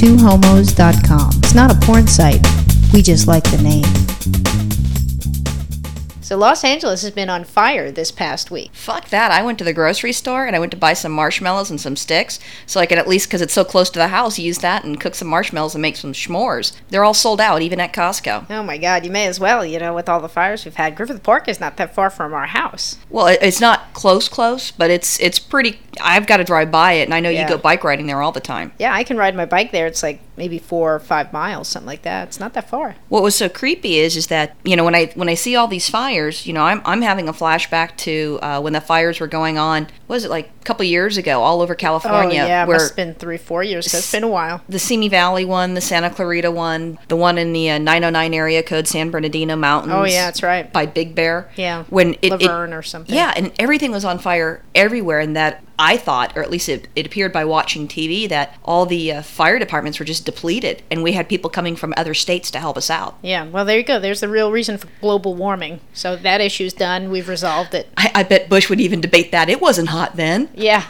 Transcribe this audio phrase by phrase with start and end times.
[0.00, 1.30] twohomos.com.
[1.42, 2.40] It's not a porn site.
[2.90, 4.49] We just like the name.
[6.30, 8.70] So Los Angeles has been on fire this past week.
[8.72, 9.32] Fuck that.
[9.32, 11.96] I went to the grocery store and I went to buy some marshmallows and some
[11.96, 14.84] sticks so I could at least, because it's so close to the house, use that
[14.84, 16.72] and cook some marshmallows and make some s'mores.
[16.88, 18.46] They're all sold out, even at Costco.
[18.48, 20.94] Oh my God, you may as well, you know, with all the fires we've had.
[20.94, 22.96] Griffith Park is not that far from our house.
[23.08, 25.80] Well, it's not close, close, but it's it's pretty.
[26.00, 27.42] I've got to drive by it, and I know Yeah.
[27.42, 28.70] you go bike riding there all the time.
[28.78, 29.88] Yeah, I can ride my bike there.
[29.88, 32.28] It's like maybe four or five miles, something like that.
[32.28, 32.96] It's not that far.
[33.10, 35.68] What was so creepy is is that you know when I when I see all
[35.68, 39.26] these fires, you know I'm I'm having a flashback to uh, when the fires were
[39.26, 39.88] going on.
[40.10, 42.42] Was it like a couple years ago, all over California?
[42.42, 43.86] oh yeah, where have been three, four years.
[43.86, 43.98] ago.
[43.98, 44.60] It's been a while.
[44.68, 48.62] the Simi Valley one, the Santa Clarita one, the one in the uh, 909 area
[48.62, 49.92] code, San Bernardino Mountains.
[49.94, 50.70] Oh yeah, that's right.
[50.72, 51.48] by Big Bear.
[51.56, 53.14] Yeah, when it, it- or something.
[53.14, 56.88] Yeah, and everything was on fire everywhere, and that I thought, or at least it,
[56.94, 61.02] it appeared by watching TV, that all the uh, fire departments were just depleted, and
[61.02, 63.16] we had people coming from other states to help us out.
[63.22, 63.98] Yeah, well, there you go.
[63.98, 65.80] There's the real reason for global warming.
[65.94, 67.10] So that issue's done.
[67.10, 67.88] We've resolved it.
[67.96, 69.48] I, I bet Bush would even debate that.
[69.48, 70.48] It wasn't hot then.
[70.54, 70.84] Yeah,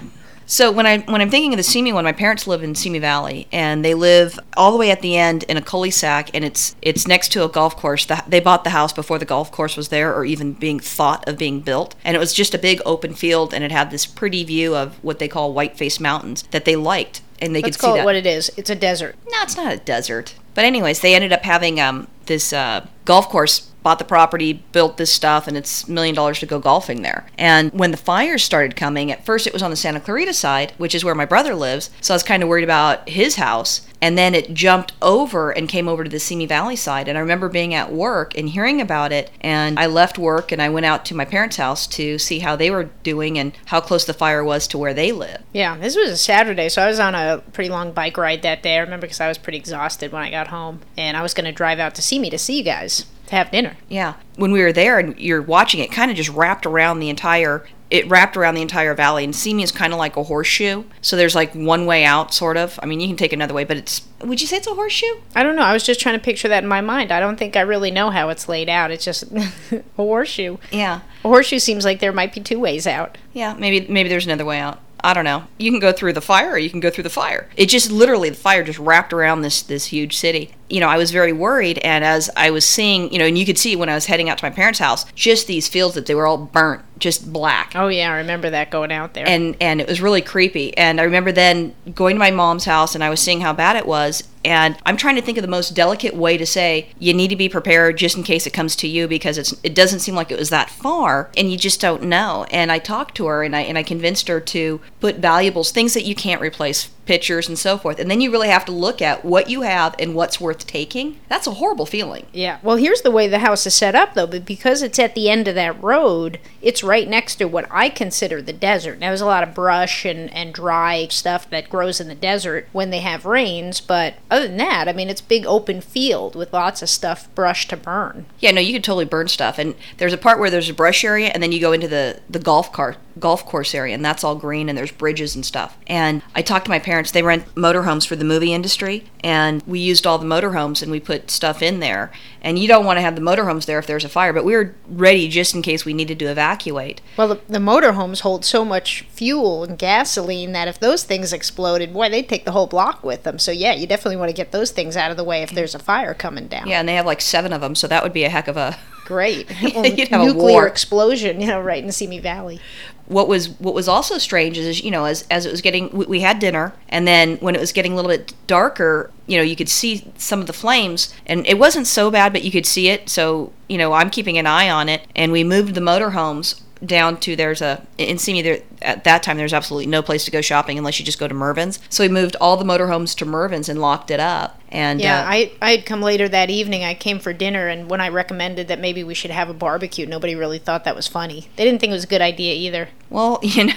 [0.47, 2.99] So when I when I'm thinking of the Simi one, my parents live in Simi
[2.99, 6.75] Valley, and they live all the way at the end in a cul-de-sac, and it's
[6.83, 8.05] it's next to a golf course.
[8.05, 11.29] The, they bought the house before the golf course was there, or even being thought
[11.29, 14.07] of being built, and it was just a big open field, and it had this
[14.07, 17.81] pretty view of what they call Whiteface Mountains that they liked, and they let's could
[17.83, 18.05] see call that.
[18.05, 18.51] what it is.
[18.57, 19.15] It's a desert.
[19.31, 20.35] No, it's not a desert.
[20.57, 23.67] But anyways, they ended up having um, this uh, golf course.
[23.83, 27.27] Bought the property, built this stuff, and it's a million dollars to go golfing there.
[27.39, 30.75] And when the fires started coming, at first it was on the Santa Clarita side,
[30.77, 31.89] which is where my brother lives.
[32.03, 33.87] So I was kind of worried about his house.
[34.03, 37.07] And then it jumped over and came over to the Simi Valley side.
[37.07, 39.31] And I remember being at work and hearing about it.
[39.43, 42.57] And I left work and I went out to my parents' house to see how
[42.57, 45.43] they were doing and how close the fire was to where they live.
[45.53, 48.63] Yeah, this was a Saturday, so I was on a pretty long bike ride that
[48.63, 48.77] day.
[48.77, 51.45] I remember because I was pretty exhausted when I got home, and I was going
[51.45, 53.00] to drive out to me to see you guys
[53.31, 53.77] to have dinner.
[53.89, 54.15] Yeah.
[54.37, 57.67] When we were there and you're watching it, kind of just wrapped around the entire.
[57.91, 60.85] It wrapped around the entire valley, and Simi is kind of like a horseshoe.
[61.01, 62.79] So there's like one way out, sort of.
[62.81, 64.03] I mean, you can take another way, but it's.
[64.21, 65.21] Would you say it's a horseshoe?
[65.35, 65.63] I don't know.
[65.63, 67.11] I was just trying to picture that in my mind.
[67.11, 68.93] I don't think I really know how it's laid out.
[68.93, 69.25] It's just
[69.73, 70.59] a horseshoe.
[70.71, 71.01] Yeah.
[71.25, 73.19] A horseshoe seems like there might be two ways out.
[73.33, 73.55] Yeah.
[73.55, 74.79] Maybe maybe there's another way out.
[75.03, 75.45] I don't know.
[75.59, 77.49] You can go through the fire, or you can go through the fire.
[77.57, 80.53] It just literally the fire just wrapped around this this huge city.
[80.69, 83.45] You know, I was very worried, and as I was seeing, you know, and you
[83.45, 86.07] could see when I was heading out to my parents' house, just these fields that
[86.07, 87.73] they were all burnt, just black.
[87.75, 89.27] Oh yeah, I remember that going out there.
[89.27, 92.95] and and it was really creepy and i remember then going to my mom's house
[92.95, 95.49] and i was seeing how bad it was and i'm trying to think of the
[95.49, 98.75] most delicate way to say you need to be prepared just in case it comes
[98.75, 101.81] to you because it's it doesn't seem like it was that far and you just
[101.81, 102.47] don't know.
[102.51, 105.95] And i talked to her and i and i convinced her to put valuables things
[105.95, 109.03] that you can't replace pictures and so forth and then you really have to look
[109.03, 112.59] at what you have and what's worth taking that's a horrible feeling Yeah.
[112.63, 114.27] Well, here's the way the house is set up, though.
[114.27, 117.89] But because it's at the end of that road, it's right next to what I
[117.89, 118.99] consider the desert.
[118.99, 122.69] Now, there's a lot of brush and, and dry stuff that grows in the desert
[122.73, 123.81] when they have rains.
[123.81, 127.69] But other than that, I mean, it's big open field with lots of stuff brush
[127.69, 128.27] to burn.
[128.39, 129.59] Yeah, no, you could totally burn stuff.
[129.59, 132.21] And there's a part where there's a brush area, and then you go into the
[132.29, 135.77] the golf cart golf course area, and that's all green, and there's bridges and stuff.
[135.87, 139.79] And I talked to my parents; they rent motorhomes for the movie industry, and we
[139.79, 142.11] used all the motorhomes, and we put stuff in there.
[142.43, 144.55] And you don't want to have the motorhomes there if there's a fire, but we
[144.55, 147.01] were ready just in case we needed to evacuate.
[147.17, 151.93] Well, the, the motorhomes hold so much fuel and gasoline that if those things exploded,
[151.93, 153.39] boy, they'd take the whole block with them.
[153.39, 155.75] So, yeah, you definitely want to get those things out of the way if there's
[155.75, 156.67] a fire coming down.
[156.67, 158.57] Yeah, and they have like seven of them, so that would be a heck of
[158.57, 158.79] a.
[159.11, 159.51] Great.
[159.61, 160.67] You'd have a Nuclear war.
[160.69, 162.61] explosion, you know, right in Simi Valley.
[163.07, 166.07] what was what was also strange is you know as as it was getting we,
[166.07, 169.43] we had dinner and then when it was getting a little bit darker you know
[169.43, 172.65] you could see some of the flames and it wasn't so bad but you could
[172.65, 175.81] see it so you know I'm keeping an eye on it and we moved the
[175.81, 180.25] motorhomes down to there's a in Simi there at that time there's absolutely no place
[180.25, 183.15] to go shopping unless you just go to Mervyn's so we moved all the motorhomes
[183.17, 186.49] to Mervyn's and locked it up and Yeah, uh, I I had come later that
[186.49, 186.85] evening.
[186.85, 190.07] I came for dinner, and when I recommended that maybe we should have a barbecue,
[190.07, 191.49] nobody really thought that was funny.
[191.57, 192.89] They didn't think it was a good idea either.
[193.09, 193.75] Well, you know,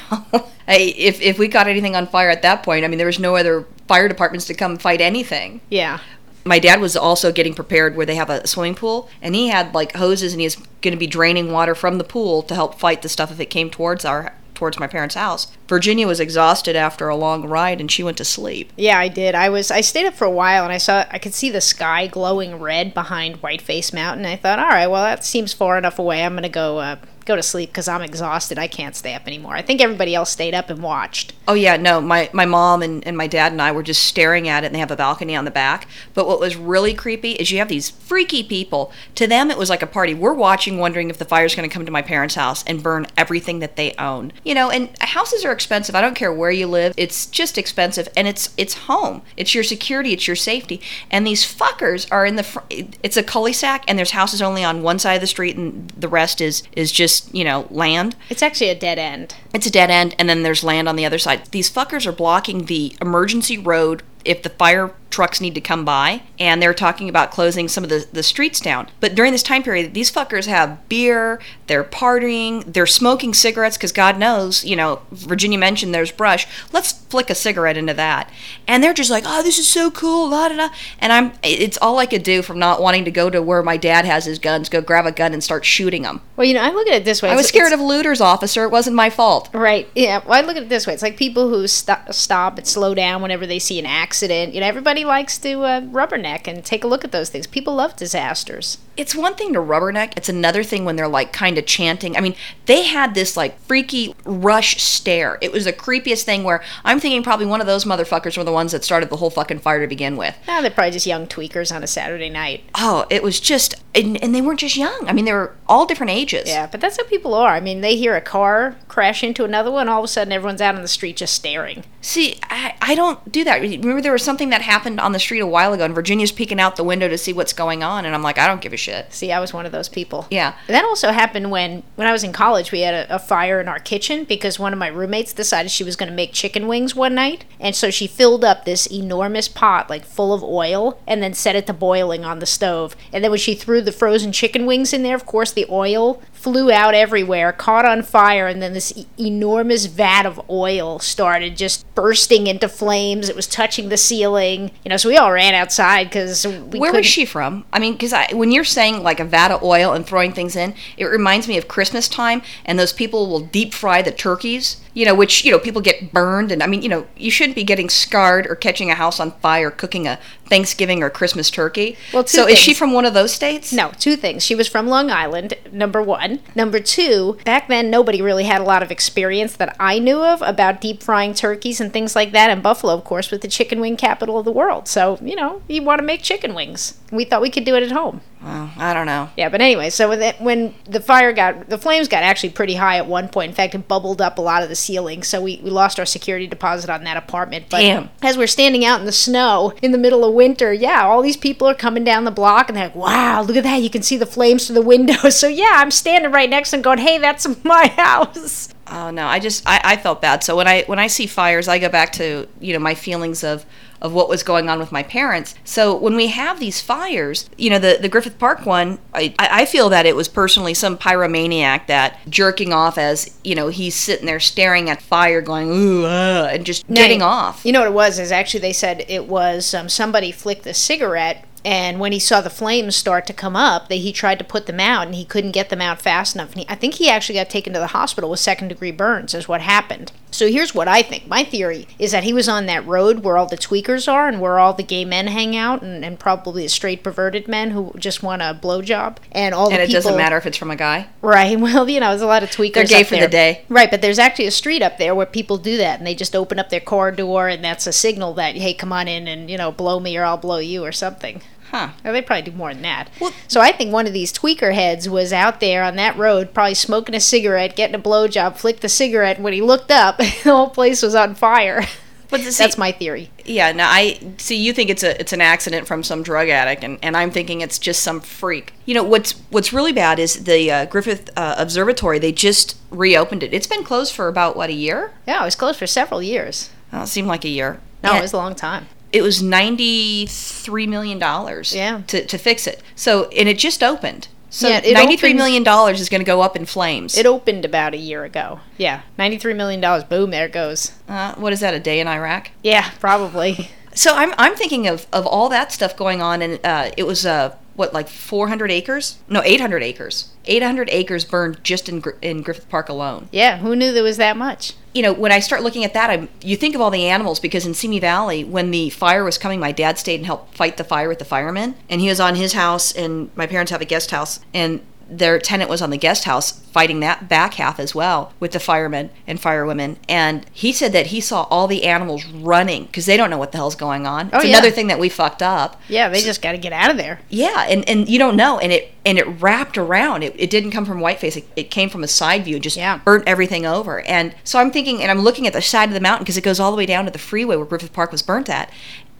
[0.67, 3.19] I, if if we got anything on fire at that point, I mean, there was
[3.19, 5.61] no other fire departments to come fight anything.
[5.69, 5.99] Yeah.
[6.45, 9.73] My dad was also getting prepared where they have a swimming pool, and he had
[9.73, 12.79] like hoses, and he was going to be draining water from the pool to help
[12.79, 15.51] fight the stuff if it came towards our towards my parents' house.
[15.67, 18.71] Virginia was exhausted after a long ride, and she went to sleep.
[18.77, 19.35] Yeah, I did.
[19.35, 21.61] I was I stayed up for a while and I saw I could see the
[21.61, 24.25] sky glowing red behind Whiteface Mountain.
[24.25, 26.23] I thought, all right, well that seems far enough away.
[26.23, 28.57] I'm gonna go uh, go to sleep because I'm exhausted.
[28.57, 29.55] I can't stay up anymore.
[29.55, 31.33] I think everybody else stayed up and watched.
[31.47, 34.47] Oh yeah, no, my, my mom and, and my dad and I were just staring
[34.47, 35.87] at it and they have a balcony on the back.
[36.13, 38.91] But what was really creepy is you have these freaky people.
[39.15, 40.13] To them it was like a party.
[40.13, 43.59] We're watching wondering if the fire's gonna come to my parents' house and burn everything
[43.59, 44.31] that they own.
[44.43, 45.95] You know, and houses are expensive.
[45.95, 46.93] I don't care where you live.
[46.97, 49.21] It's just expensive and it's it's home.
[49.37, 50.81] It's your security, it's your safety.
[51.11, 54.83] And these fuckers are in the fr- it's a cul-de-sac and there's houses only on
[54.83, 58.15] one side of the street and the rest is is just, you know, land.
[58.29, 59.35] It's actually a dead end.
[59.53, 61.47] It's a dead end, and then there's land on the other side.
[61.47, 66.23] These fuckers are blocking the emergency road if the fire trucks need to come by,
[66.39, 68.89] and they're talking about closing some of the, the streets down.
[68.99, 73.91] But during this time period, these fuckers have beer, they're partying, they're smoking cigarettes, because
[73.91, 76.47] God knows, you know, Virginia mentioned there's brush.
[76.71, 78.29] Let's flick a cigarette into that.
[78.67, 80.69] And they're just like, oh, this is so cool, la da da.
[80.99, 83.77] And I'm, it's all I could do from not wanting to go to where my
[83.77, 86.21] dad has his guns, go grab a gun and start shooting them.
[86.35, 87.29] Well, you know, I look at it this way.
[87.29, 88.63] I was scared of looters, officer.
[88.63, 89.49] It wasn't my fault.
[89.53, 89.87] Right.
[89.93, 90.21] Yeah.
[90.25, 90.93] Well, I look at it this way.
[90.93, 94.53] It's like people who st- stop and slow down whenever they see an accident.
[94.53, 97.47] You know, everybody likes to uh, rubberneck and take a look at those things.
[97.47, 98.77] People love disasters.
[98.95, 102.21] it's one thing to rubberneck it's another thing when they're like kind of chanting i
[102.21, 102.35] mean
[102.67, 107.23] they had this like freaky rush stare it was the creepiest thing where i'm thinking
[107.23, 109.87] probably one of those motherfuckers were the ones that started the whole fucking fire to
[109.87, 112.63] begin with Now they're probably just young tweakers on a Saturday night.
[112.75, 115.87] oh it was just and, and they weren't just young i mean they were all
[115.87, 117.49] different ages Yeah, but that's how people are.
[117.49, 120.61] I mean, they hear a car crash into another one, all of a sudden everyone's
[120.61, 121.83] out on the street just staring.
[122.01, 125.39] see I, I don't do that remember there was something that happened on the street
[125.39, 128.13] a while ago and virginia's peeking out the window to see what's going on and
[128.13, 130.27] i'm like i don't give a shit See, I was one of those people.
[130.29, 130.55] Yeah.
[130.67, 132.71] That also happened when when I was in college.
[132.71, 135.83] We had a, a fire in our kitchen because one of my roommates decided she
[135.83, 139.47] was going to make chicken wings one night, and so she filled up this enormous
[139.47, 142.95] pot like full of oil and then set it to boiling on the stove.
[143.11, 146.21] And then when she threw the frozen chicken wings in there, of course the oil
[146.43, 151.55] flew out everywhere, caught on fire, and then this e- enormous vat of oil started
[151.55, 153.29] just bursting into flames.
[153.29, 154.97] It was touching the ceiling, you know.
[154.97, 157.63] So we all ran outside because we Where was she from?
[157.71, 160.75] I mean, because when you're saying like a vat of oil and throwing things in,
[160.97, 164.81] it reminds me of Christmas time, and those people will deep fry the turkeys.
[164.93, 167.55] You know, which you know people get burned, and I mean, you know, you shouldn't
[167.55, 171.97] be getting scarred or catching a house on fire cooking a Thanksgiving or Christmas turkey.
[172.13, 173.73] Well, so is she from one of those states?
[173.73, 174.43] No, two things.
[174.43, 176.41] She was from Long Island, number one.
[176.55, 180.41] Number two, back then nobody really had a lot of experience that I knew of
[180.43, 182.49] about deep frying turkeys and things like that.
[182.49, 184.87] And Buffalo, of course, with the chicken wing capital of the world.
[184.87, 186.99] So, you know, you want to make chicken wings.
[187.11, 188.21] We thought we could do it at home.
[188.43, 189.29] Well, I don't know.
[189.37, 192.75] Yeah, but anyway, so when the, when the fire got, the flames got actually pretty
[192.75, 193.49] high at one point.
[193.49, 196.05] In fact, it bubbled up a lot of the ceiling, so we, we lost our
[196.05, 197.67] security deposit on that apartment.
[197.69, 198.09] But Damn.
[198.21, 201.37] as we're standing out in the snow in the middle of winter, yeah, all these
[201.37, 203.81] people are coming down the block and they're like, wow, look at that.
[203.81, 205.13] You can see the flames through the window.
[205.33, 208.72] So yeah, I'm standing right next to them going, hey, that's my house.
[208.87, 210.43] Oh no, I just I, I felt bad.
[210.43, 213.43] So when I when I see fires, I go back to you know my feelings
[213.43, 213.65] of
[214.01, 215.55] of what was going on with my parents.
[215.63, 219.65] So when we have these fires, you know the the Griffith Park one, I I
[219.65, 224.25] feel that it was personally some pyromaniac that jerking off as you know he's sitting
[224.25, 227.65] there staring at fire, going ooh uh, and just getting off.
[227.65, 228.19] You know what it was?
[228.19, 232.41] Is actually they said it was um, somebody flicked a cigarette, and when he saw
[232.41, 235.23] the flames start to come up, they, he tried to put them out, and he
[235.23, 236.51] couldn't get them out fast enough.
[236.51, 239.33] And he, I think he actually got taken to the hospital with second degree burns.
[239.33, 240.11] Is what happened.
[240.31, 241.27] So here's what I think.
[241.27, 244.41] My theory is that he was on that road where all the tweakers are and
[244.41, 247.93] where all the gay men hang out, and, and probably the straight perverted men who
[247.97, 250.01] just want a blowjob, and all and the it people.
[250.01, 251.07] doesn't matter if it's from a guy.
[251.21, 251.53] Right.
[251.63, 252.73] Well, you know, there's a lot of tweakers.
[252.73, 253.63] They're gay for the day.
[253.69, 256.35] Right, but there's actually a street up there where people do that, and they just
[256.35, 259.49] open up their car door, and that's a signal that hey, come on in and
[259.49, 261.41] you know blow me or I'll blow you or something.
[261.73, 261.89] Huh.
[262.05, 263.09] Or they probably do more than that.
[263.19, 266.53] Well- so I think one of these tweaker heads was out there on that road,
[266.53, 270.17] probably smoking a cigarette, getting a blowjob, flicked the cigarette, and when he looked up,
[270.19, 271.83] the whole place was on fire.
[272.29, 273.31] But see- that's my theory.
[273.43, 274.55] Yeah, no, I see.
[274.55, 277.61] You think it's a it's an accident from some drug addict, and, and I'm thinking
[277.61, 278.73] it's just some freak.
[278.85, 282.19] You know what's what's really bad is the uh, Griffith uh, Observatory.
[282.19, 283.53] They just reopened it.
[283.53, 285.11] It's been closed for about what a year.
[285.27, 286.69] Yeah, it was closed for several years.
[286.91, 287.79] Oh, it seemed like a year.
[288.03, 288.87] No, it was a long time.
[289.13, 291.73] It was ninety three million dollars.
[291.73, 292.01] Yeah.
[292.07, 292.81] To, to fix it.
[292.95, 294.27] So and it just opened.
[294.49, 297.17] So Yeah, ninety three million dollars is going to go up in flames.
[297.17, 298.59] It opened about a year ago.
[298.77, 300.03] Yeah, ninety-three million dollars.
[300.03, 300.91] Boom, there it goes.
[301.07, 301.73] uh, what is that?
[301.73, 302.51] A day in Iraq?
[302.61, 303.69] Yeah, probably.
[303.95, 307.25] So I'm I'm thinking of of all that stuff going on, and uh, it was
[307.25, 309.17] uh what like 400 acres?
[309.27, 310.29] No, 800 acres.
[310.45, 313.29] 800 acres burned just in in Griffith Park alone.
[313.31, 314.73] Yeah, who knew there was that much?
[314.93, 317.39] You know, when I start looking at that, I you think of all the animals
[317.39, 320.77] because in Simi Valley, when the fire was coming, my dad stayed and helped fight
[320.77, 323.81] the fire with the firemen, and he was on his house, and my parents have
[323.81, 324.81] a guest house, and
[325.17, 328.59] their tenant was on the guest house fighting that back half as well with the
[328.59, 329.97] firemen and firewomen.
[330.09, 333.51] And he said that he saw all the animals running because they don't know what
[333.51, 334.29] the hell's going on.
[334.33, 334.57] Oh, it's yeah.
[334.57, 335.79] another thing that we fucked up.
[335.87, 337.19] Yeah, they just got to get out of there.
[337.29, 340.23] Yeah, and, and you don't know, and it and it wrapped around.
[340.23, 341.35] It, it didn't come from Whiteface.
[341.37, 342.97] It, it came from a side view, just Yeah.
[342.99, 344.01] burnt everything over.
[344.01, 346.43] And so I'm thinking, and I'm looking at the side of the mountain because it
[346.43, 348.71] goes all the way down to the freeway where Griffith Park was burnt at,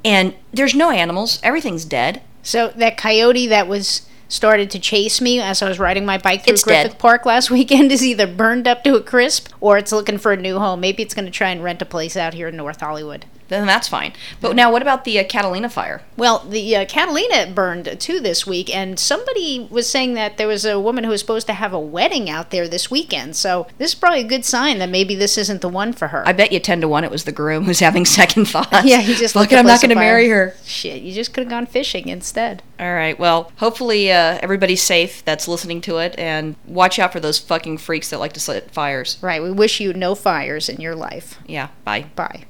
[0.06, 1.40] and there's no animals.
[1.44, 2.22] Everything's dead.
[2.42, 6.44] So that coyote that was started to chase me as I was riding my bike
[6.44, 7.00] through It's Griffith dead.
[7.00, 10.38] Park last weekend is either burned up to a crisp or it's looking for a
[10.38, 10.80] new home.
[10.80, 13.26] Maybe it's going to try and rent a place out here in North Hollywood.
[13.54, 14.14] Then that's fine.
[14.42, 16.02] But now, what about the uh, Catalina fire?
[16.18, 20.66] Well, the uh, Catalina burned too this week, and somebody was saying that there was
[20.66, 23.36] a woman who was supposed to have a wedding out there this weekend.
[23.36, 26.28] So this is probably a good sign that maybe this isn't the one for her.
[26.28, 28.86] I bet you ten to one it was the groom who's having second thoughts.
[28.86, 29.54] yeah, he just look.
[29.54, 30.56] I'm not going to marry her.
[30.66, 32.64] Shit, you just could have gone fishing instead.
[32.80, 33.18] All right.
[33.20, 37.78] Well, hopefully uh, everybody's safe that's listening to it, and watch out for those fucking
[37.78, 39.20] freaks that like to set fires.
[39.22, 39.44] Right.
[39.44, 41.38] We wish you no fires in your life.
[41.46, 41.68] Yeah.
[41.86, 42.08] Bye.
[42.16, 42.46] Bye.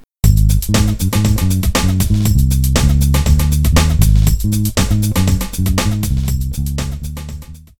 [0.65, 1.62] Thank you.